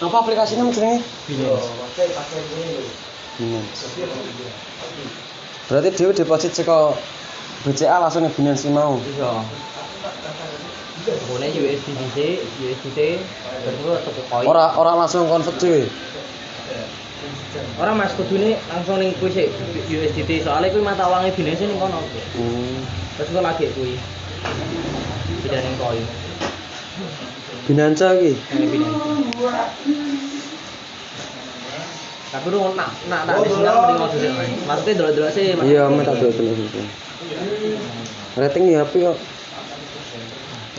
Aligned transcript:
Apa 0.00 0.16
aplikasinya 0.24 0.64
jenenge? 0.72 1.04
Binance. 1.28 1.68
Binance. 3.36 3.84
Berarti 5.68 5.88
dhewe 5.92 6.12
deposit 6.16 6.56
saka 6.56 6.96
BCA 7.68 8.00
langsung 8.00 8.24
ke 8.24 8.32
Binance 8.32 8.64
mau. 8.72 8.96
Iso. 8.96 9.44
Boleh 11.28 11.48
USDT, 11.52 12.16
USDT, 12.64 12.98
terus 13.64 14.00
tuku 14.08 14.22
koin. 14.32 14.48
Ora 14.48 14.72
ora 14.80 14.96
langsung 14.96 15.28
convert 15.28 15.60
dhewe. 15.60 15.84
Ora 17.76 17.92
Mas 17.92 18.16
kudune 18.16 18.56
langsung 18.72 18.96
ning 19.04 19.12
kuwi 19.20 19.36
sik 19.36 19.48
USDT 19.92 20.48
soalnya 20.48 20.72
kuwi 20.72 20.80
mata 20.80 21.12
uangnya 21.12 21.36
Binance 21.36 21.68
ning 21.68 21.76
kono. 21.76 22.00
Hmm. 22.40 22.80
Terus 23.20 23.36
kok 23.36 23.44
lagi 23.44 23.68
kuwi. 23.76 24.00
Tidak 25.44 25.60
ning 25.60 25.76
koin. 25.76 26.04
Binance 27.66 28.06
iki. 28.20 28.32
Tapi 32.30 32.46
lu 32.46 32.62
nak 32.78 32.94
nak 33.10 33.26
nak 33.26 33.42
disenang 33.42 33.76
mending 33.82 33.98
dulu 33.98 34.28
Mas. 34.38 34.48
Maksudnya 34.62 34.92
delok-delok 35.02 35.30
sih. 35.34 35.44
Iya, 35.66 35.90
men 35.90 36.06
tak 36.06 36.22
dulu 36.22 36.30
dulu. 36.30 36.82
Rating 38.38 38.64
ya 38.70 38.86
apik 38.86 39.02
kok. 39.02 39.18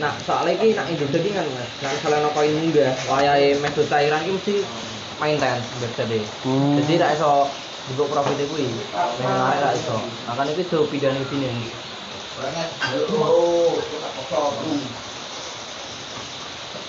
Nah, 0.00 0.12
soalnya 0.24 0.56
iki 0.56 0.72
nak 0.72 0.88
Indonesia 0.88 1.20
iki 1.20 1.30
kan 1.36 1.44
Mas. 1.52 1.68
Nah, 1.84 1.90
misalnya 1.92 2.18
wayahe 3.06 3.48
meh 3.60 3.70
do 3.76 3.84
cairan 3.84 4.24
iki 4.24 4.32
mesti 4.32 4.54
mainten 5.20 5.60
biasa 5.78 6.02
deh. 6.08 6.24
Hmm. 6.42 6.80
Jadi 6.80 6.92
ra 6.98 7.12
iso 7.12 7.46
dibuat 7.92 8.08
profit 8.10 8.40
menarik 9.20 9.60
ra 9.60 9.70
iso. 9.76 9.96
Pidane 10.88 11.20
Binance. 11.28 11.68